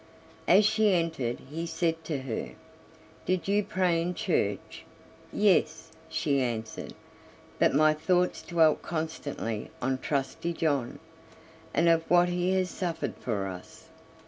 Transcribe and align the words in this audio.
As 0.47 0.65
she 0.65 0.95
entered 0.95 1.37
he 1.51 1.67
said 1.67 2.03
to 2.05 2.23
her: 2.23 2.53
"Did 3.27 3.47
you 3.47 3.63
pray 3.63 4.01
in 4.01 4.15
church?" 4.15 4.83
"Yes," 5.31 5.91
she 6.09 6.41
answered, 6.41 6.95
"but 7.59 7.75
my 7.75 7.93
thoughts 7.93 8.41
dwelt 8.41 8.81
constantly 8.81 9.69
on 9.79 9.99
Trusty 9.99 10.53
John, 10.53 10.97
and 11.71 11.87
of 11.87 12.01
what 12.09 12.29
he 12.29 12.53
has 12.53 12.71
suffered 12.71 13.13
for 13.21 13.45
us." 13.45 13.89